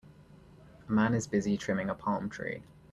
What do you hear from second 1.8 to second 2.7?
a palm tree.